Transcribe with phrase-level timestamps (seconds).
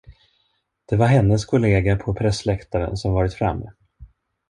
[0.85, 3.71] Det var hennes kollega på pressläktaren som varit framme.